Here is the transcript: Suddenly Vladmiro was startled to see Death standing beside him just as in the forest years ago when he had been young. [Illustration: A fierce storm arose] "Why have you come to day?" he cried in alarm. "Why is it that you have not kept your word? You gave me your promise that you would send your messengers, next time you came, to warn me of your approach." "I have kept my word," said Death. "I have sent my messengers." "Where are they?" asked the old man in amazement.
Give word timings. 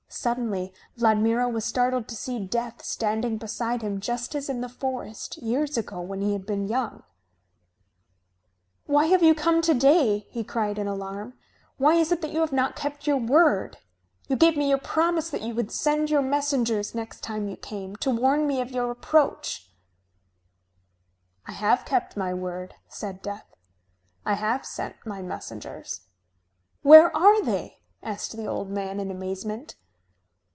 Suddenly 0.13 0.73
Vladmiro 0.97 1.47
was 1.49 1.63
startled 1.63 2.05
to 2.09 2.17
see 2.17 2.37
Death 2.37 2.83
standing 2.83 3.37
beside 3.37 3.81
him 3.81 4.01
just 4.01 4.35
as 4.35 4.49
in 4.49 4.59
the 4.59 4.67
forest 4.67 5.37
years 5.37 5.77
ago 5.77 6.01
when 6.01 6.19
he 6.19 6.33
had 6.33 6.45
been 6.45 6.67
young. 6.67 7.03
[Illustration: 8.89 8.89
A 8.89 8.91
fierce 8.91 8.91
storm 8.91 8.95
arose] 8.95 8.95
"Why 8.97 9.05
have 9.05 9.23
you 9.23 9.33
come 9.35 9.61
to 9.61 9.73
day?" 9.73 10.27
he 10.29 10.43
cried 10.43 10.77
in 10.77 10.87
alarm. 10.87 11.35
"Why 11.77 11.95
is 11.95 12.11
it 12.11 12.19
that 12.19 12.33
you 12.33 12.41
have 12.41 12.51
not 12.51 12.75
kept 12.75 13.07
your 13.07 13.15
word? 13.15 13.77
You 14.27 14.35
gave 14.35 14.57
me 14.57 14.67
your 14.67 14.79
promise 14.79 15.29
that 15.29 15.43
you 15.43 15.55
would 15.55 15.71
send 15.71 16.09
your 16.09 16.21
messengers, 16.21 16.93
next 16.93 17.21
time 17.21 17.47
you 17.47 17.55
came, 17.55 17.95
to 17.95 18.11
warn 18.11 18.45
me 18.45 18.59
of 18.59 18.69
your 18.69 18.91
approach." 18.91 19.71
"I 21.47 21.53
have 21.53 21.85
kept 21.85 22.17
my 22.17 22.33
word," 22.33 22.73
said 22.89 23.21
Death. 23.21 23.47
"I 24.25 24.33
have 24.33 24.65
sent 24.65 24.97
my 25.05 25.21
messengers." 25.21 26.01
"Where 26.81 27.15
are 27.15 27.41
they?" 27.45 27.77
asked 28.03 28.35
the 28.35 28.45
old 28.47 28.69
man 28.69 28.99
in 28.99 29.09
amazement. 29.09 29.77